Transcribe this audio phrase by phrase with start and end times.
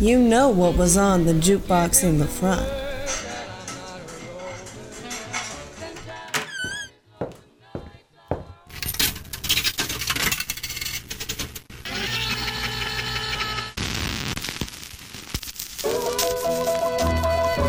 [0.00, 2.68] You know what was on the jukebox in the front.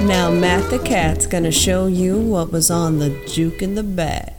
[0.05, 4.34] Now Matt the Cat's gonna show you what was on the juke in the back.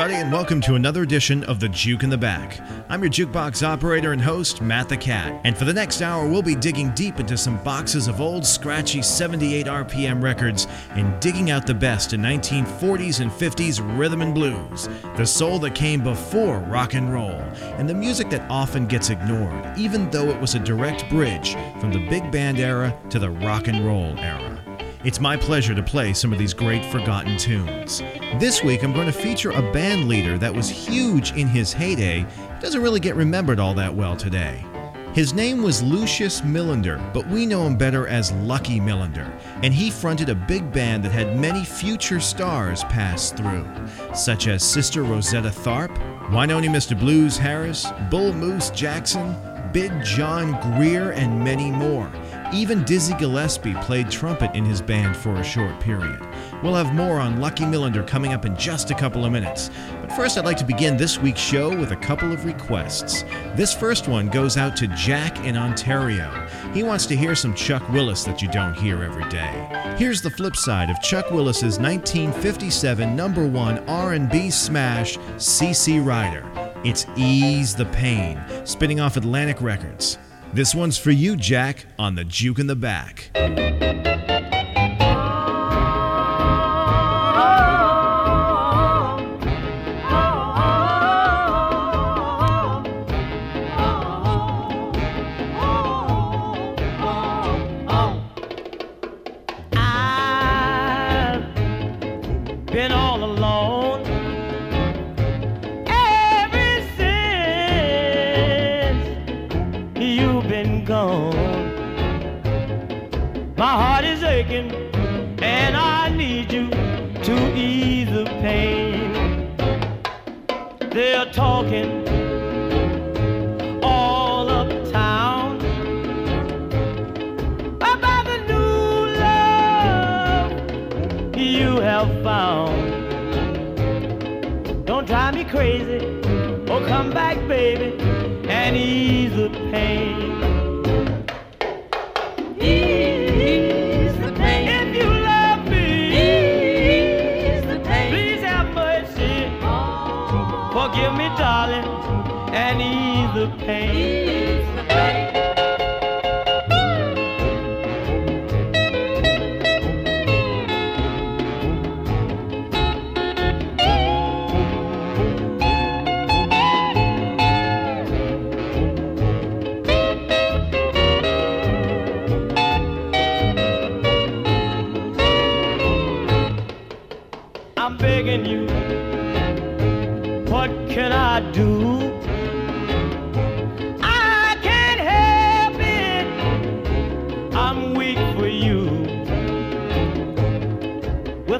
[0.00, 2.58] Everybody, and welcome to another edition of The Juke in the Back.
[2.88, 5.38] I'm your jukebox operator and host, Matt the Cat.
[5.44, 9.02] And for the next hour, we'll be digging deep into some boxes of old, scratchy
[9.02, 14.88] 78 RPM records and digging out the best in 1940s and 50s rhythm and blues,
[15.18, 17.38] the soul that came before rock and roll,
[17.76, 21.92] and the music that often gets ignored, even though it was a direct bridge from
[21.92, 24.64] the big band era to the rock and roll era.
[25.04, 28.02] It's my pleasure to play some of these great forgotten tunes.
[28.38, 32.24] This week, I'm going to feature a band leader that was huge in his heyday,
[32.60, 34.64] doesn't really get remembered all that well today.
[35.12, 39.28] His name was Lucius Millinder, but we know him better as Lucky Millinder,
[39.64, 43.66] and he fronted a big band that had many future stars pass through,
[44.14, 45.98] such as Sister Rosetta Tharpe,
[46.30, 46.98] Wynonie Mr.
[46.98, 49.34] Blues Harris, Bull Moose Jackson,
[49.72, 52.10] Big John Greer, and many more.
[52.52, 56.20] Even Dizzy Gillespie played trumpet in his band for a short period.
[56.62, 59.70] We'll have more on Lucky Millinder coming up in just a couple of minutes.
[60.00, 63.22] But first, I'd like to begin this week's show with a couple of requests.
[63.56, 66.46] This first one goes out to Jack in Ontario.
[66.74, 69.94] He wants to hear some Chuck Willis that you don't hear every day.
[69.96, 76.44] Here's the flip side of Chuck Willis's 1957 number 1 R&B smash CC Rider.
[76.84, 80.18] It's Ease the Pain, spinning off Atlantic Records.
[80.52, 83.30] This one's for you, Jack, on the Juke in the Back.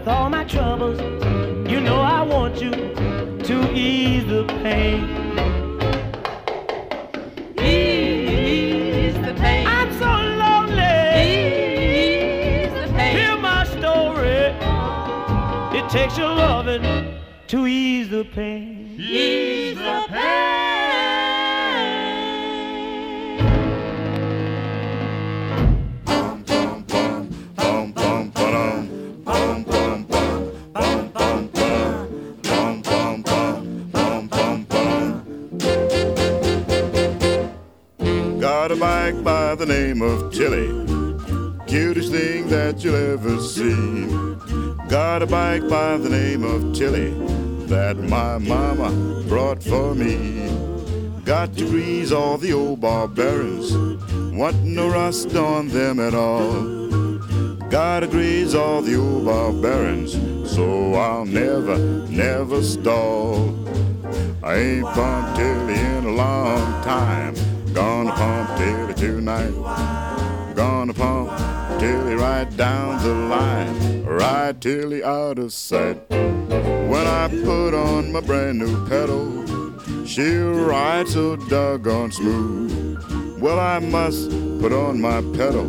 [0.00, 0.98] With all my troubles,
[1.70, 5.04] you know I want you to ease the pain.
[7.58, 9.66] Ease the pain.
[9.66, 10.80] I'm so lonely.
[11.20, 13.14] Ease the pain.
[13.14, 14.56] Hear my story.
[14.62, 15.70] Oh.
[15.74, 16.82] It takes your loving
[17.48, 18.96] to ease the pain.
[18.98, 19.59] Ease
[39.90, 40.68] name of Tilly,
[41.66, 44.06] cutest thing that you'll ever see.
[44.88, 47.10] Got a bike by the name of Tilly
[47.66, 48.90] that my mama
[49.28, 50.48] brought for me.
[51.24, 53.72] Got to grease all the old barbarians,
[54.32, 56.78] want no rust on them at all.
[57.68, 60.12] Gotta grease all the old barbarians,
[60.48, 61.78] so I'll never,
[62.08, 63.56] never stall.
[64.44, 67.34] I ain't pumped Tilly in a long time.
[67.74, 70.54] Gonna pump Tilly tonight.
[70.54, 71.30] Gonna pump
[71.80, 75.98] Tilly right down the line, right Tilly out of sight.
[76.08, 79.40] When I put on my brand new pedal,
[80.10, 83.40] She'll ride so doggone smooth.
[83.40, 84.28] Well, I must
[84.60, 85.68] put on my pedal.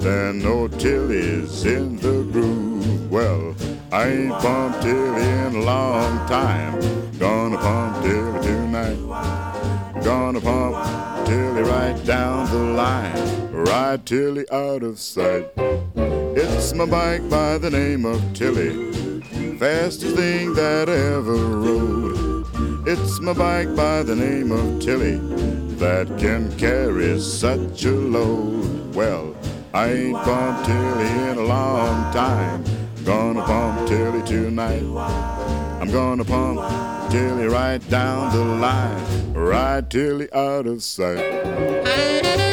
[0.00, 3.10] Then old Tilly's in the groove.
[3.10, 3.54] Well,
[3.90, 6.78] I ain't pumped Tilly in a long time.
[7.18, 10.04] Gonna pump Tilly tonight.
[10.04, 10.99] Gonna pump
[11.30, 13.52] Tilly right down the line.
[13.52, 15.48] Ride Tilly out of sight.
[16.34, 18.90] It's my bike by the name of Tilly.
[19.56, 22.48] Fastest thing that ever rode.
[22.88, 25.18] It's my bike by the name of Tilly
[25.78, 28.92] that can carry such a load.
[28.92, 29.36] Well,
[29.72, 32.64] I ain't pumped Tilly in a long time.
[33.04, 34.82] Gonna pump Tilly tonight.
[35.80, 36.58] I'm gonna pump
[37.10, 39.32] Tilly right down the line.
[39.32, 42.49] Ride Tilly out of sight.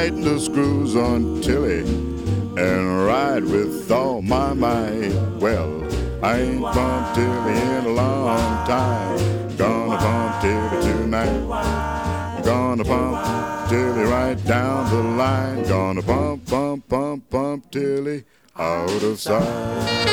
[0.00, 1.80] Tighten the screws on Tilly
[2.56, 5.12] and ride with all my might.
[5.38, 5.70] Well,
[6.24, 9.18] I ain't pumped Tilly in a long time.
[9.58, 12.42] Gonna pump Tilly tonight.
[12.42, 15.68] Gonna pump Tilly right down the line.
[15.68, 18.24] Gonna pump, pump, pump, pump Tilly
[18.56, 20.10] out of sight.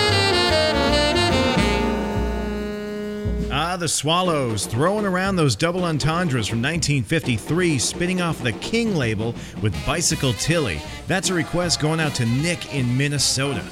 [3.49, 9.33] Ah, the Swallows, throwing around those double entendres from 1953, spinning off the King label
[9.61, 10.81] with Bicycle Tilly.
[11.07, 13.63] That's a request going out to Nick in Minnesota.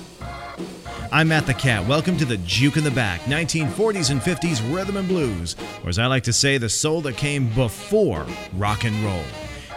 [1.12, 1.86] I'm Matt the Cat.
[1.86, 6.00] Welcome to the Juke in the Back, 1940s and 50s rhythm and blues, or as
[6.00, 9.24] I like to say, the soul that came before rock and roll.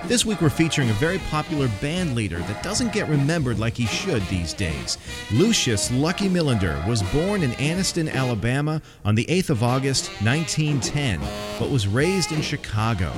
[0.05, 3.87] This week we're featuring a very popular band leader that doesn't get remembered like he
[3.87, 4.97] should these days.
[5.33, 11.21] Lucius Lucky Millinder was born in Anniston, Alabama on the 8th of August 1910,
[11.59, 13.13] but was raised in Chicago.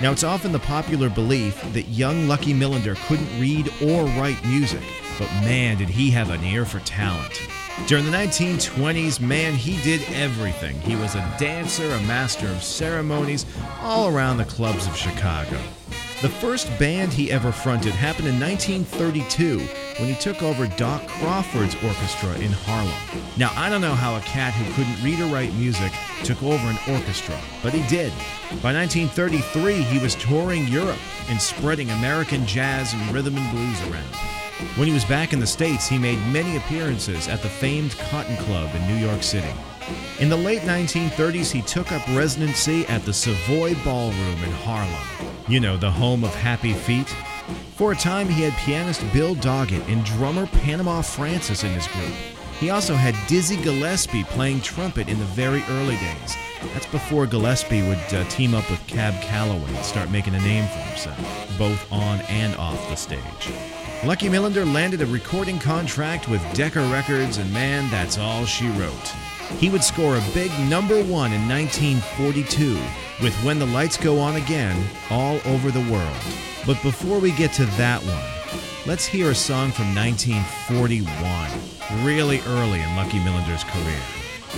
[0.00, 4.82] Now, it's often the popular belief that young Lucky Millinder couldn't read or write music,
[5.18, 7.40] but man, did he have an ear for talent.
[7.86, 10.80] During the 1920s, man, he did everything.
[10.80, 13.44] He was a dancer, a master of ceremonies,
[13.80, 15.60] all around the clubs of Chicago.
[16.22, 19.58] The first band he ever fronted happened in 1932
[20.00, 22.94] when he took over Doc Crawford's orchestra in Harlem.
[23.36, 25.92] Now, I don't know how a cat who couldn't read or write music
[26.24, 28.14] took over an orchestra, but he did.
[28.62, 30.98] By 1933, he was touring Europe
[31.28, 34.16] and spreading American jazz and rhythm and blues around.
[34.78, 38.38] When he was back in the States, he made many appearances at the famed Cotton
[38.38, 39.52] Club in New York City.
[40.18, 45.34] In the late 1930s, he took up residency at the Savoy Ballroom in Harlem.
[45.48, 47.08] You know, the home of Happy Feet.
[47.76, 52.12] For a time, he had pianist Bill Doggett and drummer Panama Francis in his group.
[52.58, 56.36] He also had Dizzy Gillespie playing trumpet in the very early days.
[56.72, 60.66] That's before Gillespie would uh, team up with Cab Calloway and start making a name
[60.68, 63.20] for himself, both on and off the stage.
[64.04, 69.12] Lucky Millinder landed a recording contract with Decca Records, and man, that's all she wrote.
[69.58, 72.74] He would score a big number one in 1942
[73.22, 76.16] with When the Lights Go On Again all over the world.
[76.66, 82.80] But before we get to that one, let's hear a song from 1941, really early
[82.80, 84.02] in Lucky Millinder's career.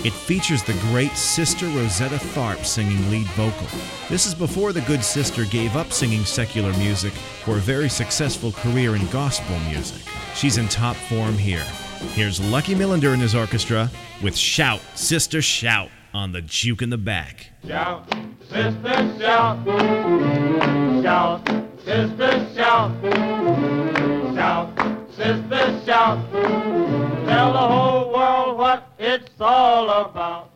[0.05, 3.67] It features the great Sister Rosetta Tharpe singing lead vocal.
[4.09, 8.53] This is before the good sister gave up singing secular music for a very successful
[8.53, 10.03] career in gospel music.
[10.35, 11.67] She's in top form here.
[12.15, 13.91] Here's Lucky Millinder and his orchestra
[14.23, 17.51] with Shout, Sister Shout on the Juke in the Back.
[17.67, 18.09] Shout,
[18.49, 19.65] sister, shout.
[21.03, 21.49] Shout,
[21.85, 22.93] sister, shout.
[24.35, 24.69] Shout,
[25.11, 26.33] sister, shout.
[26.33, 30.51] Tell the whole world what it's all about.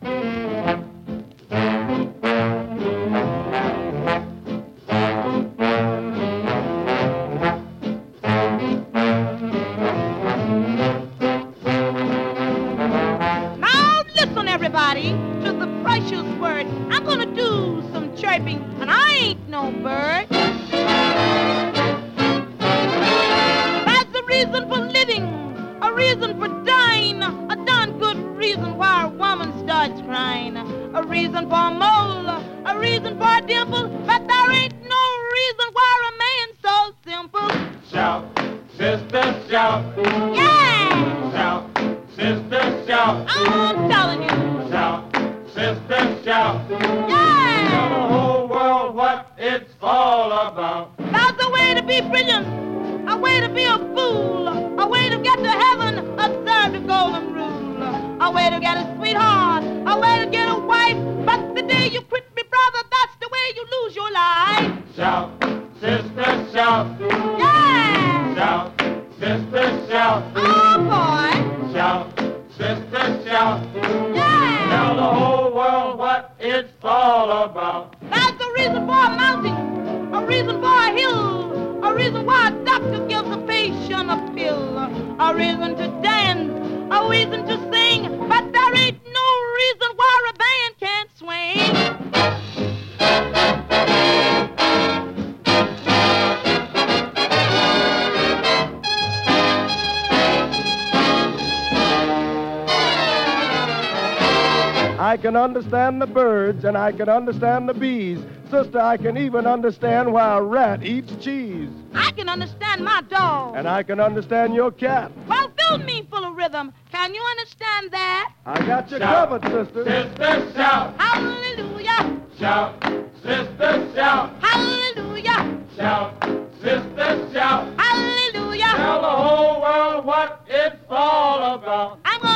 [107.42, 108.18] understand the bees.
[108.50, 111.70] Sister, I can even understand why a rat eats cheese.
[111.94, 113.56] I can understand my dog.
[113.56, 115.10] And I can understand your cat.
[115.26, 116.72] Well, fill me full of rhythm.
[116.92, 118.32] Can you understand that?
[118.46, 119.28] I got you shout.
[119.28, 119.84] covered, sister.
[119.84, 121.00] Sister, shout.
[121.00, 122.20] Hallelujah.
[122.38, 122.84] Shout.
[123.22, 124.42] Sister, shout.
[124.42, 125.58] Hallelujah.
[125.76, 126.22] Shout.
[126.60, 127.80] Sister, shout.
[127.80, 128.72] Hallelujah.
[128.76, 131.98] Tell the whole world what it's all about.
[132.04, 132.31] I'm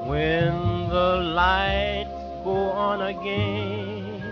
[0.08, 2.10] When the lights
[2.44, 2.56] go
[2.88, 4.24] on again,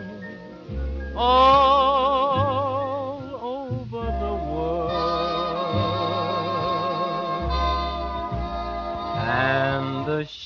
[1.16, 1.83] all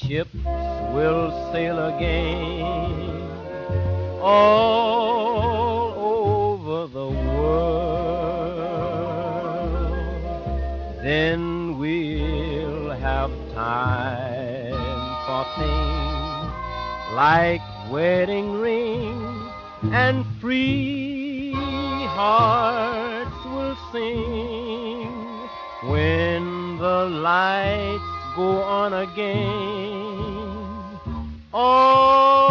[0.06, 0.34] ships
[0.94, 3.28] will sail again
[4.22, 7.78] all over the world.
[11.04, 14.76] Then we'll have time
[15.26, 16.52] for things
[17.16, 19.52] like wedding rings
[19.94, 22.87] and free hearts.
[28.38, 29.34] go on again.
[31.52, 32.47] Oh.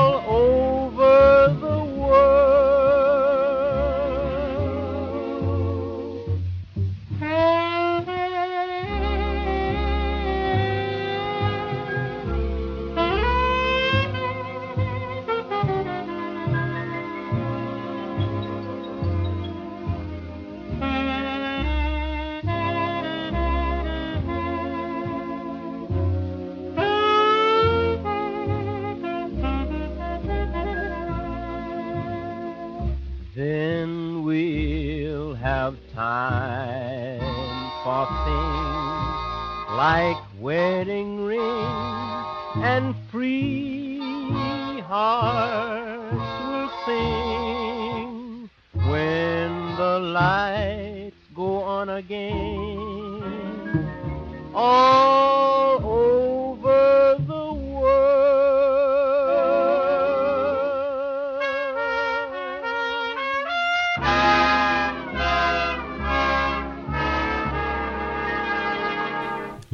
[39.86, 40.25] like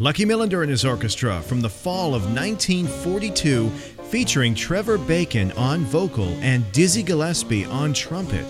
[0.02, 3.68] Lucky Millinder and his orchestra from the fall of 1942,
[4.10, 8.44] featuring Trevor Bacon on vocal and Dizzy Gillespie on trumpet.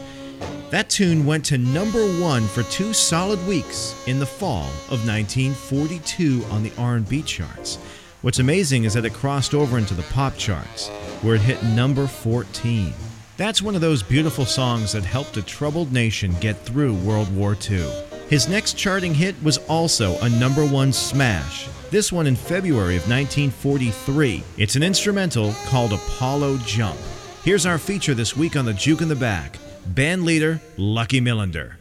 [0.71, 6.43] That tune went to number one for two solid weeks in the fall of 1942
[6.51, 7.77] on the R&B charts.
[8.23, 10.89] What's amazing is that it crossed over into the pop charts,
[11.21, 12.95] where it hit number 14.
[13.37, 17.55] That's one of those beautiful songs that helped a troubled nation get through World War
[17.71, 17.93] II.
[18.33, 23.03] His next charting hit was also a number one smash, this one in February of
[23.03, 24.43] 1943.
[24.57, 26.99] It's an instrumental called Apollo Jump.
[27.45, 29.59] Here's our feature this week on the Juke in the Back
[29.89, 31.75] band leader Lucky Millinder.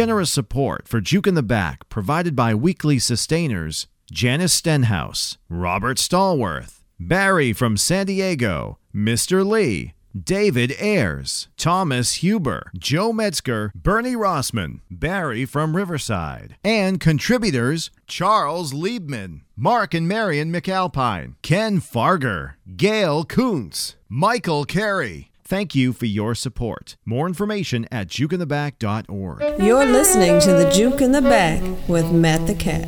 [0.00, 6.80] Generous support for Juke in the Back provided by weekly sustainers Janice Stenhouse, Robert Stallworth,
[6.98, 9.46] Barry from San Diego, Mr.
[9.46, 18.72] Lee, David Ayers, Thomas Huber, Joe Metzger, Bernie Rossman, Barry from Riverside, and contributors Charles
[18.72, 26.36] Liebman, Mark and Marion McAlpine, Ken Farger, Gail Kuntz, Michael Carey, Thank you for your
[26.36, 26.96] support.
[27.04, 29.60] More information at jukeintheback.org.
[29.60, 32.86] You're listening to the Juke in the Back with Matt the Cat.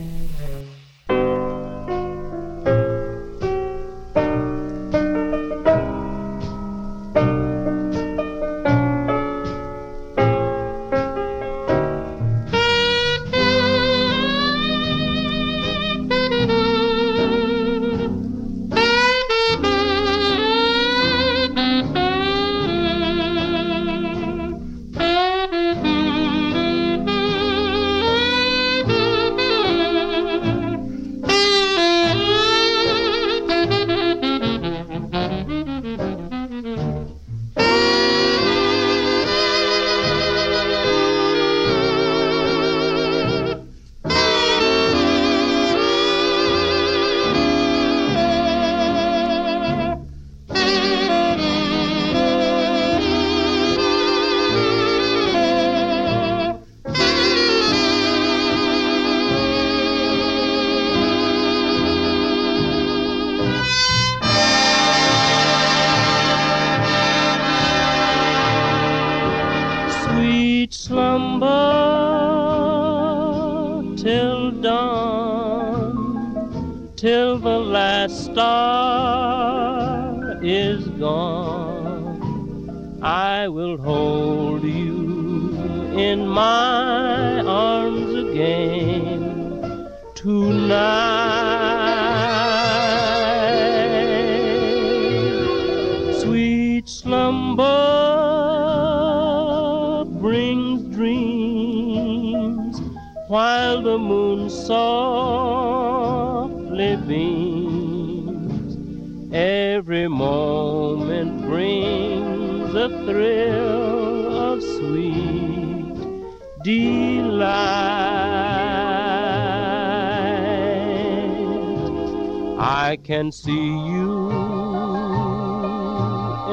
[123.04, 124.30] Can see you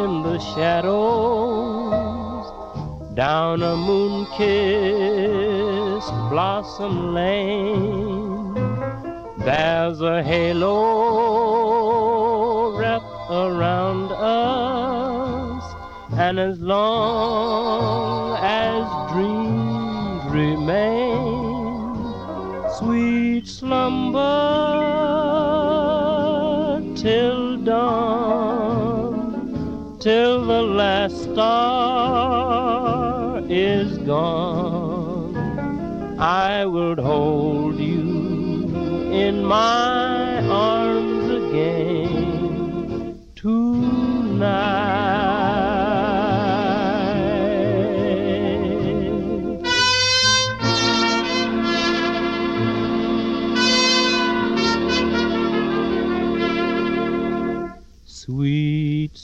[0.03, 1.99] in the shadows
[3.15, 8.55] down a moon kissed blossom lane.
[9.37, 10.75] There's a halo
[12.79, 15.63] wrapped around us,
[16.13, 16.88] and as long
[36.19, 38.01] I would hold you
[39.11, 44.99] in my arms again tonight.
[58.05, 59.17] Sweet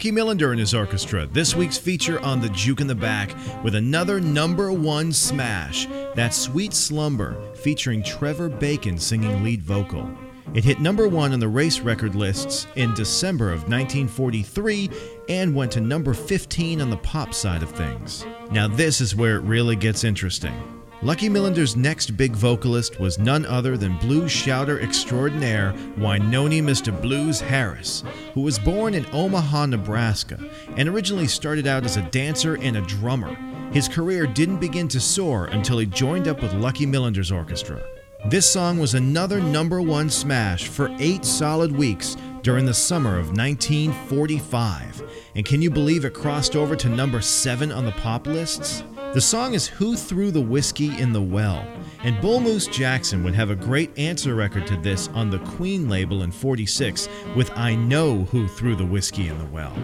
[0.00, 3.74] Lucky Millinder and his orchestra, this week's feature on the Juke in the Back with
[3.74, 5.84] another number one smash.
[6.14, 10.10] That's Sweet Slumber, featuring Trevor Bacon singing lead vocal.
[10.54, 14.88] It hit number one on the race record lists in December of 1943
[15.28, 18.24] and went to number 15 on the pop side of things.
[18.50, 20.79] Now, this is where it really gets interesting.
[21.02, 26.92] Lucky Millinder's next big vocalist was none other than blues shouter extraordinaire Wynonie Mr.
[27.00, 30.38] Blues Harris, who was born in Omaha, Nebraska,
[30.76, 33.34] and originally started out as a dancer and a drummer.
[33.72, 37.82] His career didn't begin to soar until he joined up with Lucky Millinder's orchestra.
[38.26, 43.34] This song was another number one smash for eight solid weeks during the summer of
[43.34, 45.02] 1945.
[45.34, 48.84] And can you believe it crossed over to number seven on the pop lists?
[49.12, 51.66] The song is Who Threw the Whiskey in the Well,
[52.04, 55.88] and Bull Moose Jackson would have a great answer record to this on the Queen
[55.88, 59.76] label in 46 with I Know Who Threw the Whiskey in the Well.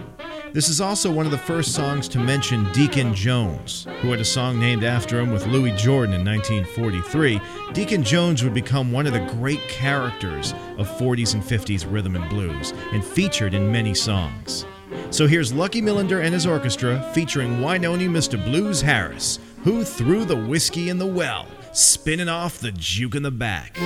[0.53, 4.25] This is also one of the first songs to mention Deacon Jones, who had a
[4.25, 7.41] song named after him with Louis Jordan in 1943.
[7.73, 12.29] Deacon Jones would become one of the great characters of 40s and 50s rhythm and
[12.29, 14.65] blues and featured in many songs.
[15.09, 18.43] So here's Lucky Millinder and his orchestra featuring Wynonie Mr.
[18.43, 23.31] Blues Harris, who threw the whiskey in the well, spinning off the juke in the
[23.31, 23.77] back.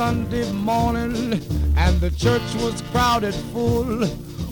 [0.00, 1.34] Sunday morning,
[1.76, 4.08] and the church was crowded full.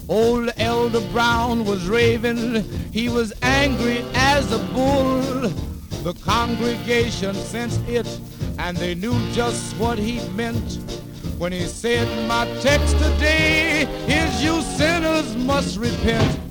[0.06, 5.48] Old Elder Brown was raving, he was angry as a bull.
[6.04, 8.06] The congregation sensed it,
[8.58, 10.80] and they knew just what he meant.
[11.38, 16.47] When he said, My text today is you sinners must repent.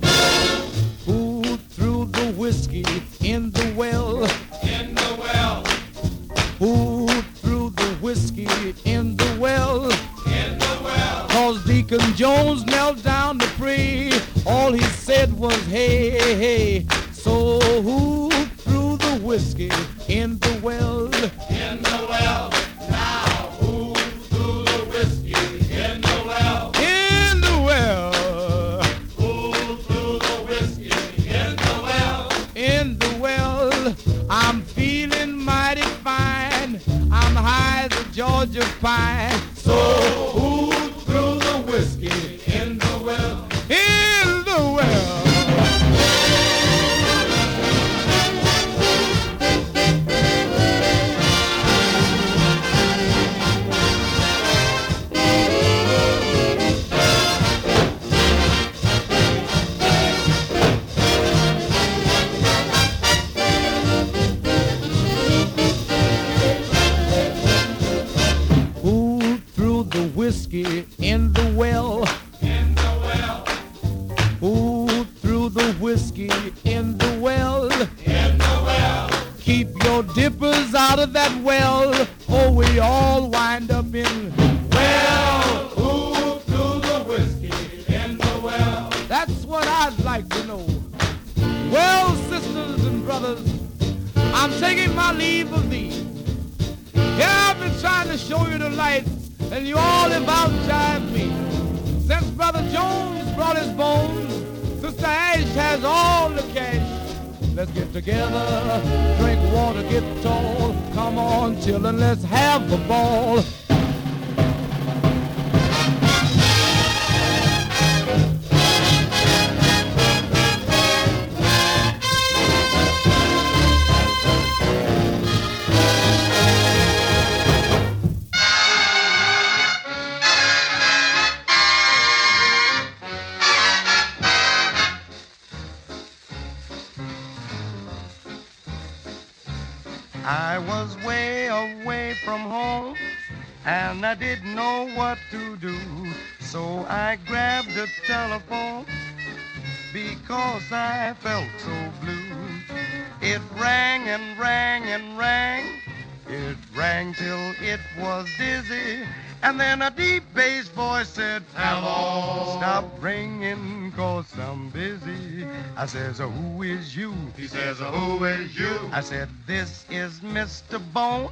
[159.59, 162.57] And then a deep bass voice said, Hello.
[162.59, 165.47] Stop ringing cause I'm busy.
[165.75, 167.11] I says, Who is you?
[167.35, 168.77] He says, Who is you?
[168.91, 170.79] I said, This is Mr.
[170.93, 171.31] Bones.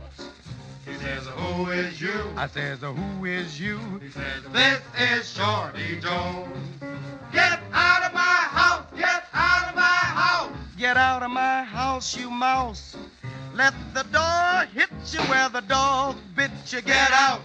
[0.88, 2.20] He says, Who is you?
[2.36, 3.78] I says, Who is you?
[4.02, 6.58] He says, This is Shorty Jones.
[7.32, 8.88] Get out of my house!
[8.98, 10.52] Get out of my house!
[10.80, 12.98] Get out of my house, you mouse.
[13.54, 16.82] Let the door hit you where the dog bit you.
[16.82, 17.42] Get out.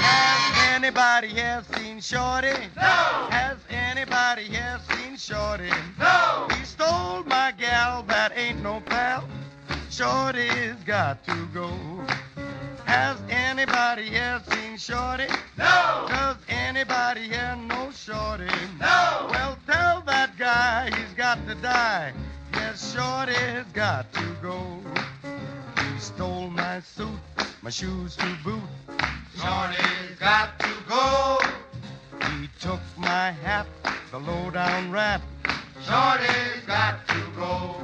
[0.00, 2.52] Has anybody here seen Shorty?
[2.76, 3.28] No!
[3.30, 5.70] Has anybody here seen Shorty?
[5.98, 6.48] No!
[6.56, 9.28] He stole my gal, that ain't no pal.
[9.90, 11.70] Shorty's got to go.
[12.84, 15.26] Has anybody here seen Shorty?
[15.58, 16.06] No!
[16.08, 18.46] Does anybody here know Shorty?
[18.80, 19.28] No!
[19.30, 22.12] Well, tell that guy he's got to die.
[22.54, 24.80] Yes, Shorty's got to go.
[25.76, 27.08] He stole my suit,
[27.68, 28.62] my shoes to boot.
[29.36, 31.38] Shorty's got to go.
[32.30, 33.66] He took my hat,
[34.10, 35.20] the low down rat.
[35.84, 37.76] Shorty's got to go.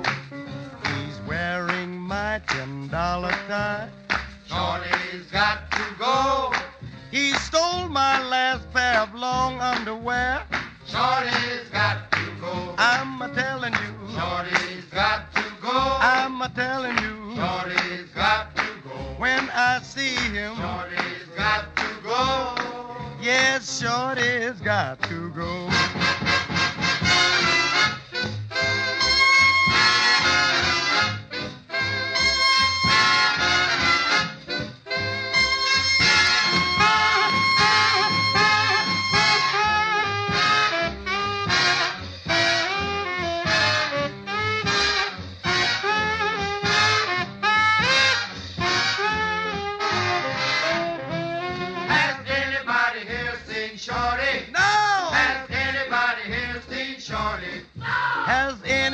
[0.88, 3.90] He's wearing my ten dollar tie.
[4.46, 6.54] Shorty's got to go.
[7.10, 10.44] He stole my last pair of long underwear.
[10.86, 12.74] Shorty's got to go.
[12.78, 13.92] I'm a telling you.
[14.16, 15.76] Shorty's got to go.
[16.00, 17.36] I'm a telling you.
[17.36, 18.53] Shorty's got.
[19.24, 20.54] When I see him.
[20.54, 22.54] Shorty's got to go.
[23.22, 26.23] Yes, Shorty's got to go.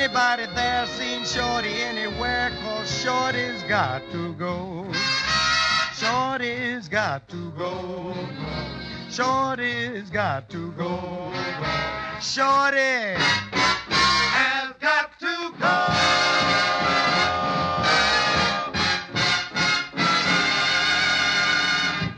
[0.01, 2.51] Anybody there seen Shorty anywhere?
[2.63, 4.91] Cause Shorty's got to go.
[5.95, 8.15] Shorty's got to go.
[9.11, 11.31] Shorty's got to go.
[12.19, 13.15] Shorty
[14.33, 14.70] Has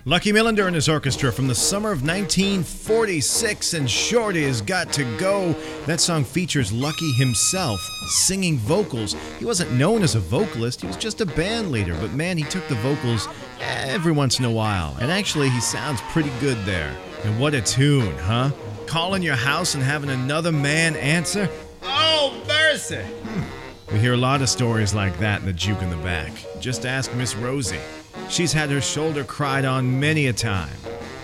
[0.05, 5.53] Lucky Millinder and his orchestra from the summer of 1946 and Shorty's Got to Go.
[5.87, 9.15] That song features Lucky himself singing vocals.
[9.38, 12.43] He wasn't known as a vocalist, he was just a band leader, but man, he
[12.43, 13.29] took the vocals
[13.61, 14.97] every once in a while.
[15.01, 16.97] And actually, he sounds pretty good there.
[17.23, 18.51] And what a tune, huh?
[18.88, 21.49] Calling your house and having another man answer?
[21.85, 23.03] Oh, mercy!
[23.03, 23.95] Hmm.
[23.95, 26.33] We hear a lot of stories like that in the Juke in the Back.
[26.59, 27.79] Just ask Miss Rosie.
[28.33, 30.75] She's had her shoulder cried on many a time.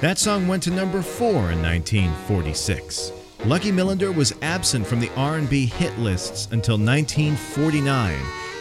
[0.03, 3.13] That song went to number 4 in 1946.
[3.47, 8.15] Lucky Millinder was absent from the R&B hit lists until 1949.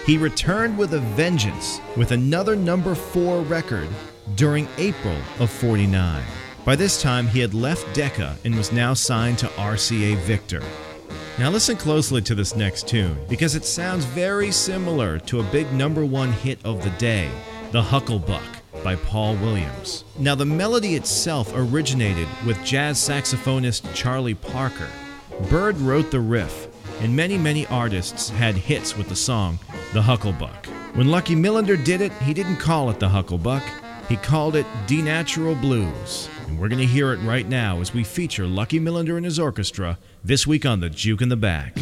[0.06, 3.90] He returned with a vengeance with another number 4 record
[4.36, 6.24] during April of 49.
[6.64, 10.64] By this time, he had left Decca and was now signed to RCA Victor.
[11.38, 15.70] Now listen closely to this next tune because it sounds very similar to a big
[15.74, 17.30] number one hit of the day,
[17.78, 18.84] The Hucklebuck.
[18.84, 20.04] by Paul Williams.
[20.18, 24.90] Now, the melody itself originated with jazz saxophonist Charlie Parker.
[25.48, 26.70] Bird wrote the riff,
[27.02, 29.60] and many, many artists had hits with the song,
[29.94, 30.66] The Hucklebuck.
[30.96, 33.62] When Lucky Millinder did it, he didn't call it The Hucklebuck,
[34.10, 36.30] he called it D Natural Blues.
[36.48, 39.38] And we're going to hear it right now as we feature Lucky Millinder and his
[39.38, 41.78] orchestra this week on The Juke in the Back.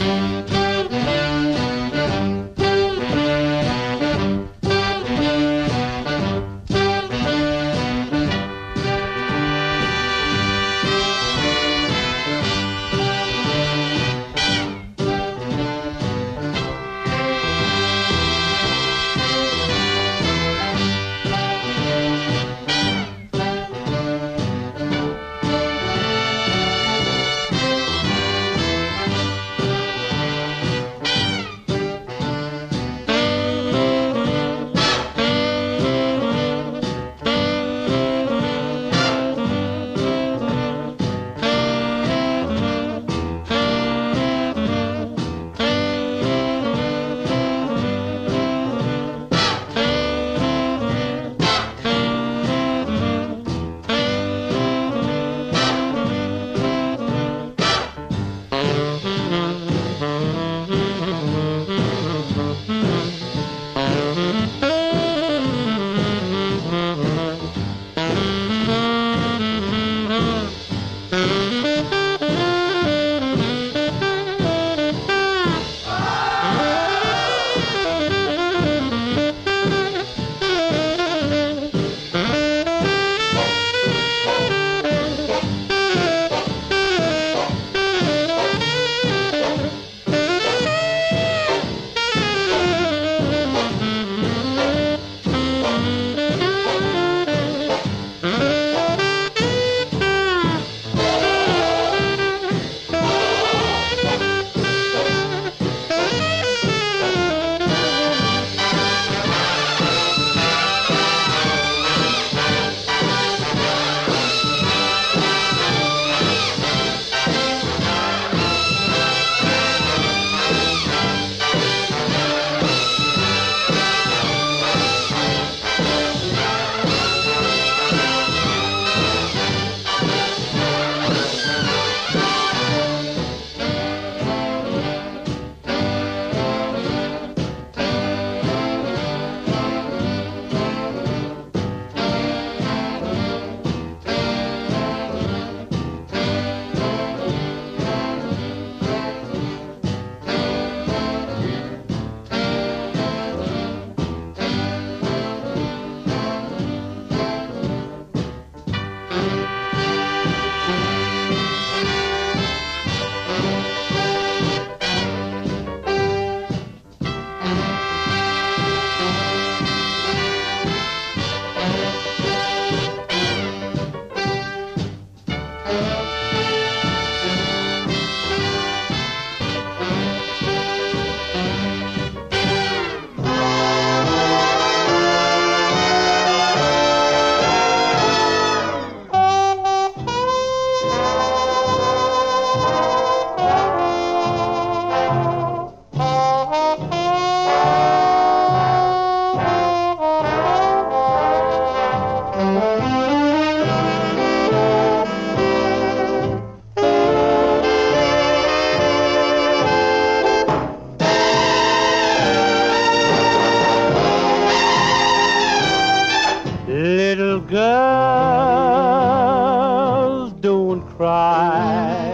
[221.25, 222.13] cry.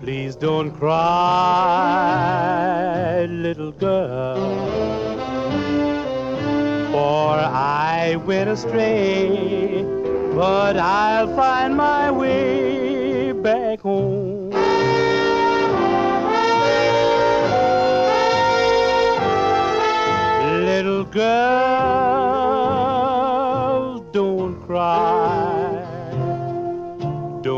[0.00, 0.96] Please don't cry,
[3.28, 4.36] little girl.
[6.92, 9.84] For I went astray,
[10.34, 14.48] but I'll find my way back home.
[20.68, 21.97] little girl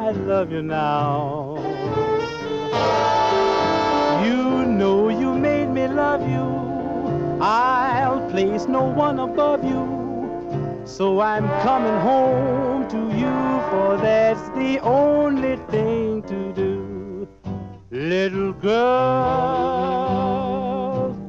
[0.00, 1.56] I love you now.
[4.24, 7.40] You know you made me love you.
[7.40, 10.82] I'll place no one above you.
[10.84, 17.28] So I'm coming home to you, for that's the only thing to do.
[17.90, 18.76] Little girl,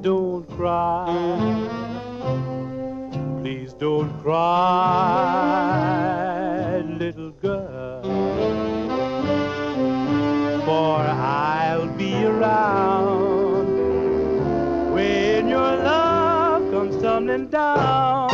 [0.01, 1.05] don't cry.
[3.41, 5.13] Please don't cry,
[12.46, 13.68] around
[14.93, 18.24] when your love comes tumbling down.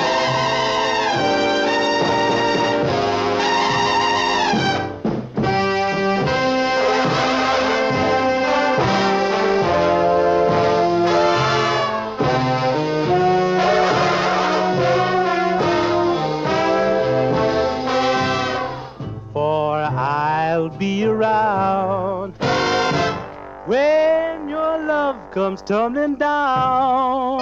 [25.31, 27.37] Comes tumbling down.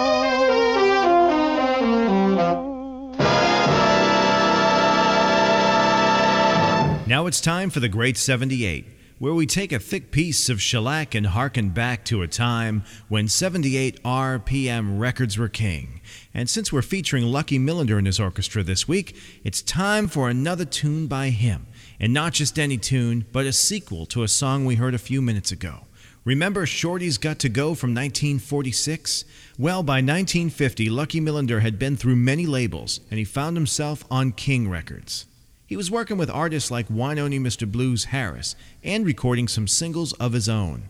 [7.07, 8.85] Now it's time for the Great 78,
[9.17, 13.27] where we take a thick piece of shellac and harken back to a time when
[13.27, 15.99] 78 RPM records were king.
[16.31, 20.65] And since we're featuring Lucky Millinder and his orchestra this week, it's time for another
[20.65, 21.65] tune by him.
[21.99, 25.23] And not just any tune, but a sequel to a song we heard a few
[25.23, 25.85] minutes ago.
[26.29, 29.25] Remember Shorty's Got to Go from 1946?
[29.57, 34.33] Well, by 1950, Lucky Millinder had been through many labels, and he found himself on
[34.33, 35.25] King Records.
[35.65, 37.65] He was working with artists like Wynonie Mr.
[37.65, 40.83] Blues Harris and recording some singles of his own.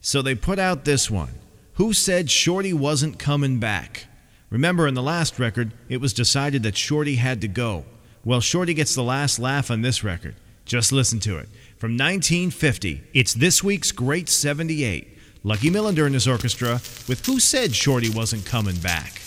[0.00, 1.40] So they put out this one
[1.72, 4.06] Who Said Shorty Wasn't Coming Back?
[4.48, 7.84] Remember, in the last record, it was decided that Shorty had to go.
[8.24, 10.36] Well, Shorty gets the last laugh on this record.
[10.64, 11.48] Just listen to it.
[11.84, 15.18] From 1950, it's this week's Great 78.
[15.42, 19.20] Lucky Millinder and his orchestra with Who Said Shorty Wasn't Coming Back?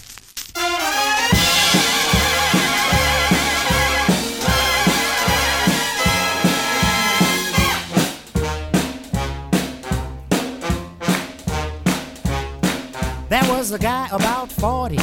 [13.30, 14.98] There was a guy about 40,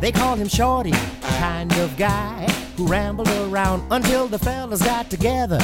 [0.00, 5.60] they called him Shorty, kind of guy who rambled around until the fellas got together,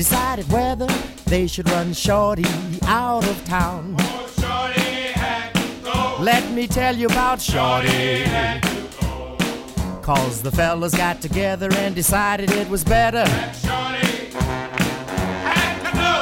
[0.00, 0.86] decided whether
[1.26, 2.46] they should run Shorty
[2.86, 3.94] out of town.
[4.40, 5.12] shorty
[6.24, 8.24] Let me tell you about Shorty.
[10.00, 13.26] Cause the fellas got together and decided it was better.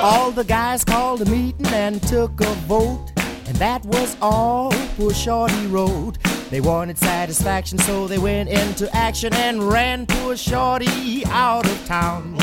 [0.02, 3.12] All the guys called a meeting and took a vote.
[3.46, 6.18] And that was all poor Shorty wrote.
[6.50, 12.36] They wanted satisfaction, so they went into action and ran poor Shorty out of town.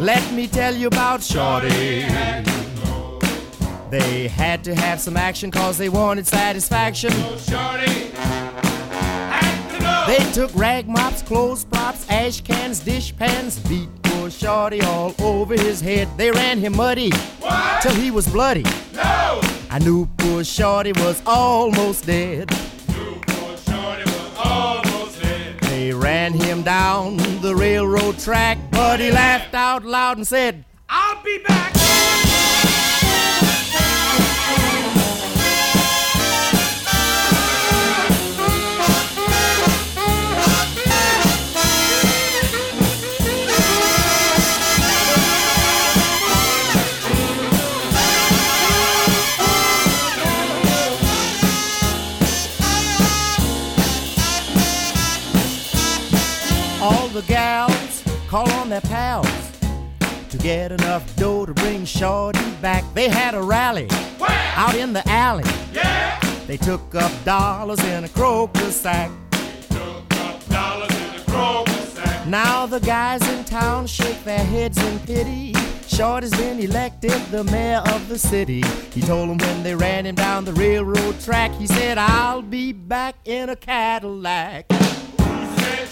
[0.00, 1.68] Let me tell you about Shorty.
[3.90, 7.12] They had to have some action cause they wanted satisfaction.
[10.06, 15.52] They took rag mops, clothes props, ash cans, dish pans, beat poor Shorty all over
[15.52, 16.08] his head.
[16.16, 17.12] They ran him muddy
[17.82, 18.64] till he was bloody.
[18.94, 19.40] No!
[19.68, 22.50] I knew poor Shorty was almost dead.
[25.90, 31.20] They ran him down the railroad track, but he laughed out loud and said, I'll
[31.24, 31.79] be back.
[57.20, 59.28] The gals call on their pals
[60.30, 62.82] to get enough dough to bring Shorty back.
[62.94, 63.88] They had a rally
[64.56, 65.44] out in the alley.
[66.46, 69.10] They took up dollars in a croaker sack.
[72.26, 75.54] Now the guys in town shake their heads in pity.
[75.88, 78.62] Shorty's been elected the mayor of the city.
[78.94, 82.72] He told them when they ran him down the railroad track, he said, I'll be
[82.72, 84.66] back in a Cadillac.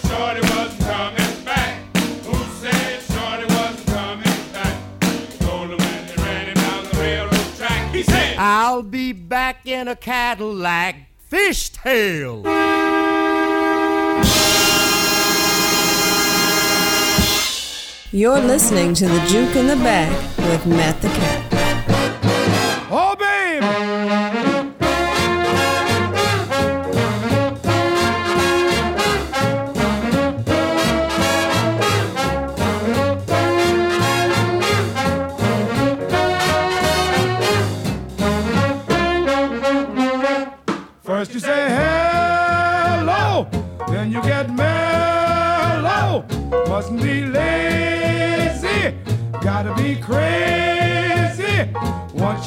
[0.07, 1.95] Shorty wasn't coming back.
[2.25, 4.75] Who said Shorty wasn't coming back?
[5.39, 7.93] Told him when they ran him down the railroad track.
[7.93, 10.95] He said, I'll be back in a Cadillac
[11.31, 12.43] fishtail.
[18.11, 21.58] You're listening to the Juke in the Back with Matt the Cat.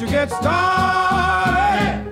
[0.03, 2.11] You get started,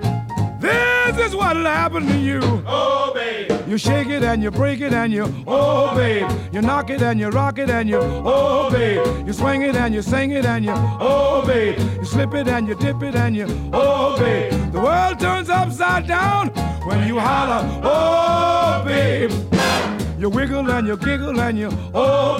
[0.58, 2.40] this is what'll happen to you.
[2.66, 3.50] Oh, babe.
[3.68, 6.26] You shake it and you break it and you, oh, oh babe.
[6.52, 9.26] You knock it and you rock it and you, oh, babe.
[9.26, 11.78] You swing it and you sing it and you, oh, babe.
[11.98, 14.52] You slip it and you dip it and you, oh, babe.
[14.72, 16.48] The world turns upside down
[16.86, 19.30] when you holler, oh, babe.
[20.22, 22.38] You wiggle and you giggle and you, oh.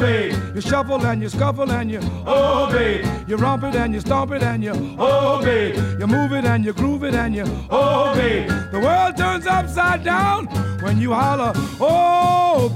[0.55, 2.71] You shuffle and you scuffle and you, oh.
[3.27, 5.41] You romp it and you stomp it and you, oh.
[5.99, 8.15] You move it and you groove it and you, oh.
[8.15, 10.47] The world turns upside down
[10.81, 12.73] when you holler, oh.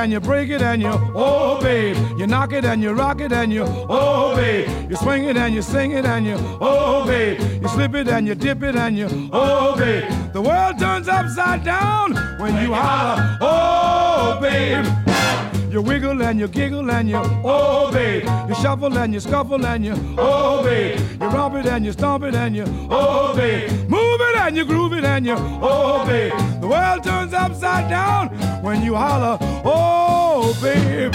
[0.00, 1.94] And you break it and you, oh babe.
[2.18, 4.90] You knock it and you rock it and you, oh babe.
[4.90, 7.38] You swing it and you sing it and you, oh babe.
[7.62, 10.10] You slip it and you dip it and you, oh babe.
[10.32, 14.86] The world turns upside down when you holler, oh babe.
[15.70, 18.24] You wiggle and you giggle and you, oh babe.
[18.48, 20.98] You shuffle and you scuffle and you, oh babe.
[21.20, 23.70] You romp it and you stomp it and you, oh babe.
[23.88, 26.32] Move it and you groove it and you, oh babe.
[26.62, 28.30] The world turns upside down
[28.60, 31.12] when you holler, oh babe.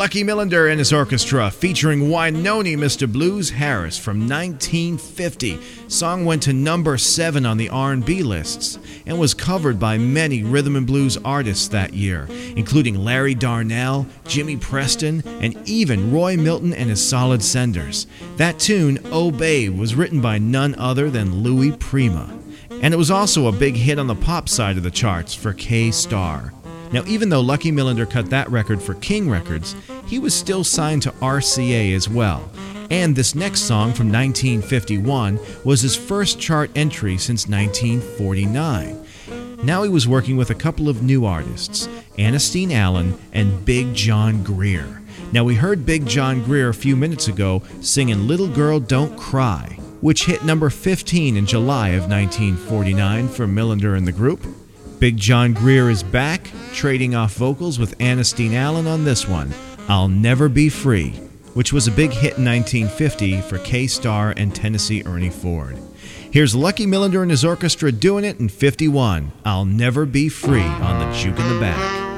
[0.00, 3.06] Lucky Millinder and his orchestra featuring Wynonie Mr.
[3.06, 5.58] Blues Harris from 1950.
[5.88, 10.76] Song went to number 7 on the R&B lists and was covered by many rhythm
[10.76, 12.26] and blues artists that year,
[12.56, 18.06] including Larry Darnell, Jimmy Preston, and even Roy Milton and his Solid Senders.
[18.38, 19.00] That tune,
[19.36, 22.38] Babe, was written by none other than Louis Prima.
[22.80, 25.52] And it was also a big hit on the pop side of the charts for
[25.52, 26.54] Kay Starr.
[26.92, 29.76] Now, even though Lucky Millinder cut that record for King Records,
[30.06, 32.50] he was still signed to RCA as well.
[32.90, 39.06] And this next song from 1951 was his first chart entry since 1949.
[39.62, 41.86] Now he was working with a couple of new artists,
[42.18, 45.00] Annisteen Allen and Big John Greer.
[45.32, 49.78] Now, we heard Big John Greer a few minutes ago singing Little Girl Don't Cry,
[50.00, 54.44] which hit number 15 in July of 1949 for Millinder and the group.
[55.00, 59.50] Big John Greer is back, trading off vocals with Annisteen Allen on this one,
[59.88, 61.12] I'll Never Be Free,
[61.54, 65.78] which was a big hit in 1950 for Kay Starr and Tennessee Ernie Ford.
[66.30, 70.98] Here's Lucky Millinder and his orchestra doing it in 51, I'll Never Be Free on
[70.98, 72.09] the Juke in the Back.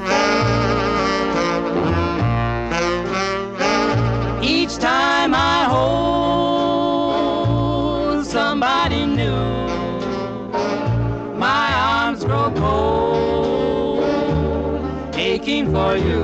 [15.83, 16.23] For you.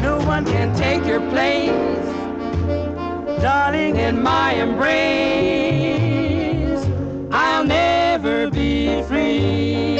[0.00, 2.06] No one can take your place,
[3.42, 6.06] darling, in my embrace.
[7.32, 9.98] I'll never be free.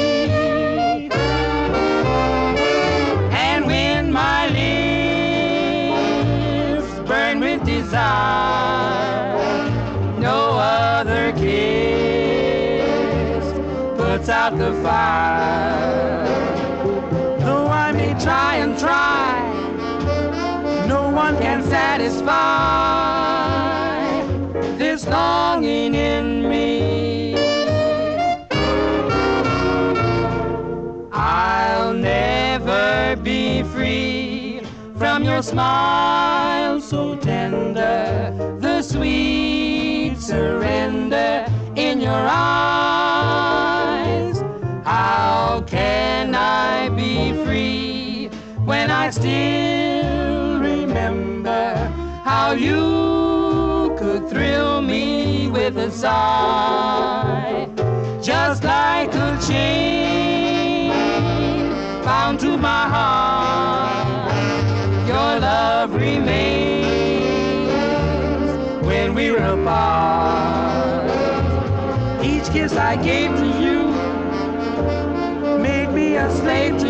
[3.45, 4.41] And when my
[5.89, 9.35] lips burn with desire,
[10.27, 12.65] no other kiss
[13.99, 16.16] puts out the fire.
[21.77, 22.33] Satisfy
[24.81, 27.35] this longing in me.
[31.11, 34.61] I'll never be free
[34.97, 43.47] from your smile so tender, the sweet surrender in your eyes.
[44.83, 48.29] How can I be free
[48.65, 51.36] when I still remember
[52.47, 57.67] how you could thrill me with a sigh,
[58.23, 60.91] just like a chain
[62.05, 64.31] bound to my heart.
[65.09, 66.87] Your love remains
[68.85, 71.11] when we're apart.
[72.23, 73.79] Each kiss I gave to you
[75.59, 76.86] made me a slave to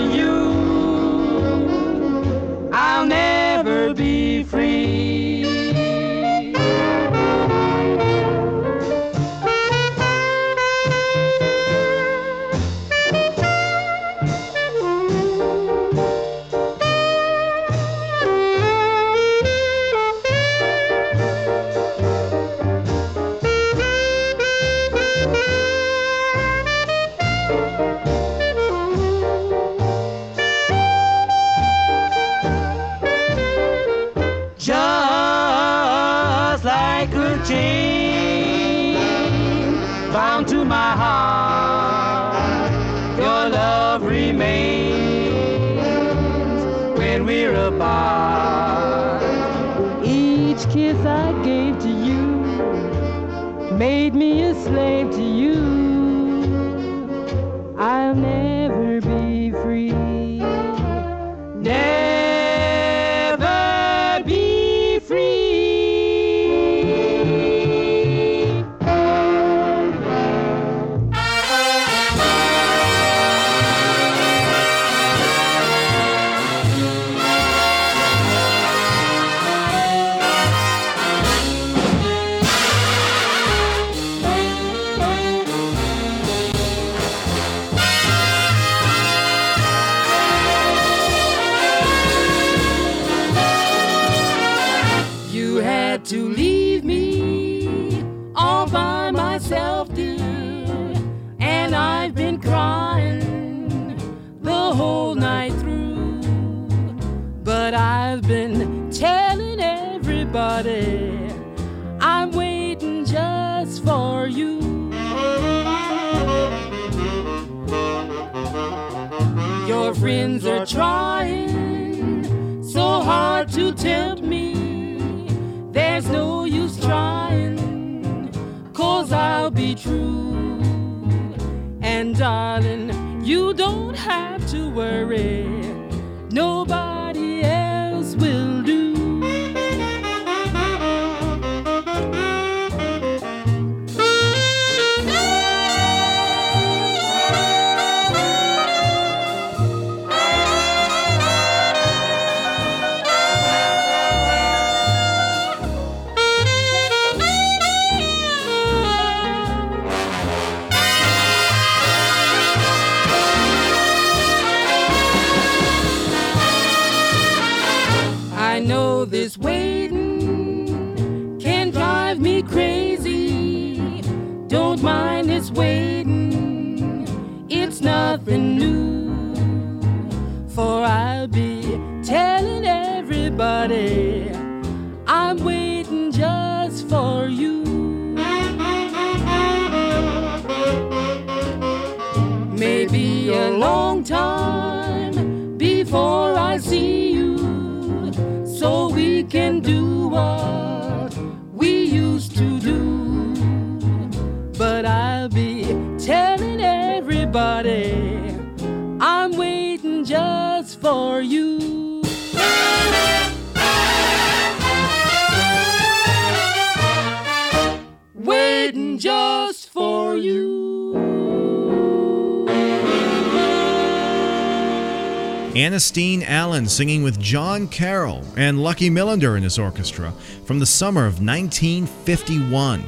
[225.58, 230.12] Annisteen Allen singing with John Carroll and Lucky Millinder in his orchestra
[230.46, 232.84] from the summer of 1951.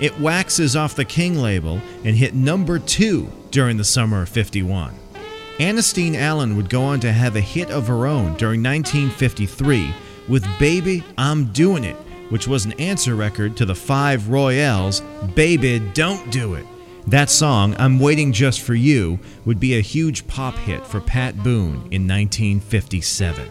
[0.00, 4.94] It waxes off the King label and hit number two during the summer of 51.
[5.60, 9.94] Annisteen Allen would go on to have a hit of her own during 1953
[10.28, 11.96] with Baby I'm Doing It,
[12.28, 15.00] which was an answer record to the Five Royales'
[15.34, 16.66] Baby Don't Do It.
[17.06, 21.42] That song, I'm Waiting Just for You, would be a huge pop hit for Pat
[21.42, 23.48] Boone in 1957.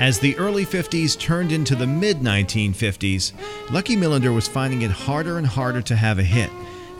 [0.00, 3.32] As the early 50s turned into the mid 1950s,
[3.70, 6.50] Lucky Millinder was finding it harder and harder to have a hit.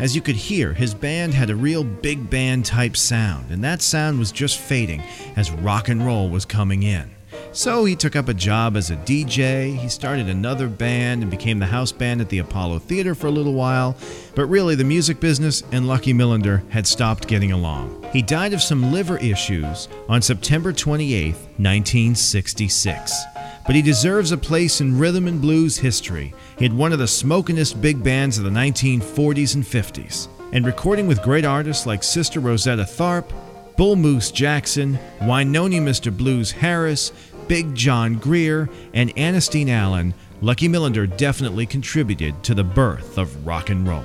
[0.00, 3.80] As you could hear, his band had a real big band type sound, and that
[3.80, 5.02] sound was just fading
[5.36, 7.17] as rock and roll was coming in.
[7.58, 11.58] So he took up a job as a DJ, he started another band and became
[11.58, 13.96] the house band at the Apollo Theater for a little while,
[14.36, 18.06] but really the music business and Lucky Millinder had stopped getting along.
[18.12, 23.24] He died of some liver issues on September 28, 1966.
[23.66, 26.34] But he deserves a place in rhythm and blues history.
[26.58, 31.08] He had one of the smokinest big bands of the 1940s and 50s, and recording
[31.08, 33.32] with great artists like Sister Rosetta Tharpe,
[33.78, 36.14] Bull Moose Jackson, Wynonie Mr.
[36.14, 37.12] Blues Harris,
[37.48, 43.70] Big John Greer, and Annisteen Allen, Lucky Millinder definitely contributed to the birth of rock
[43.70, 44.04] and roll.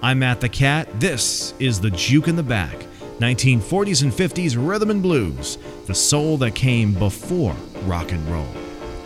[0.00, 0.88] I'm Matt the Cat.
[1.00, 2.86] This is the Juke in the Back,
[3.18, 8.48] 1940s and 50s rhythm and blues, the soul that came before rock and roll.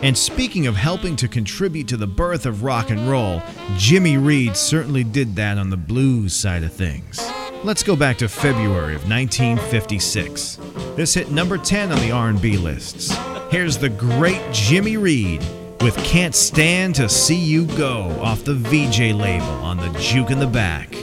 [0.03, 3.41] And speaking of helping to contribute to the birth of rock and roll,
[3.75, 7.19] Jimmy Reed certainly did that on the blues side of things.
[7.63, 10.59] Let's go back to February of 1956.
[10.95, 13.17] This hit number 10 on the R&B lists.
[13.49, 15.41] Here's the great Jimmy Reed
[15.79, 20.39] with Can't Stand to See You Go off the VJ label on the Juke in
[20.39, 20.93] the Back.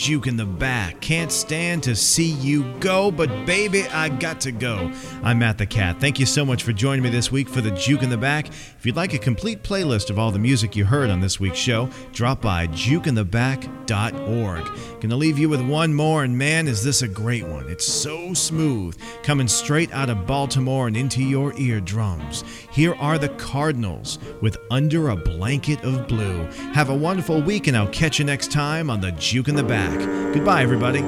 [0.00, 0.69] Juke in the back.
[1.10, 4.92] Can't stand to see you go, but baby, I got to go.
[5.24, 5.98] I'm Matt the Cat.
[5.98, 8.46] Thank you so much for joining me this week for the juke in the back.
[8.46, 11.58] If you'd like a complete playlist of all the music you heard on this week's
[11.58, 15.00] show, drop by jukeintheback.org.
[15.00, 17.68] Gonna leave you with one more, and man, is this a great one.
[17.68, 22.44] It's so smooth, coming straight out of Baltimore and into your eardrums.
[22.70, 26.44] Here are the Cardinals with Under a Blanket of Blue.
[26.72, 29.64] Have a wonderful week, and I'll catch you next time on the Juke in the
[29.64, 29.98] Back.
[30.32, 30.99] Goodbye, everybody.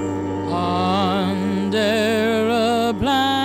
[0.53, 1.79] Under
[2.49, 3.42] a blanket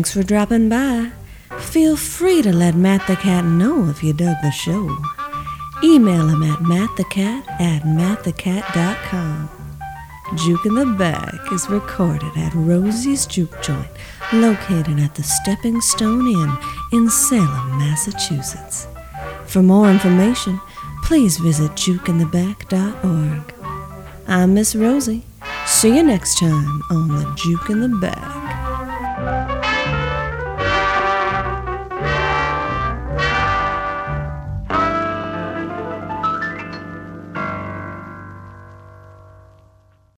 [0.00, 1.10] Thanks for dropping by.
[1.58, 4.96] Feel free to let Matt the Cat know if you dug the show.
[5.84, 9.50] Email him at mattthecat at mattthecat.com.
[10.36, 13.90] Juke in the Back is recorded at Rosie's Juke Joint,
[14.32, 16.56] located at the Stepping Stone Inn
[16.94, 18.86] in Salem, Massachusetts.
[19.44, 20.58] For more information,
[21.02, 23.54] please visit jukeintheback.org.
[24.26, 25.26] I'm Miss Rosie.
[25.66, 28.39] See you next time on the Juke in the Back.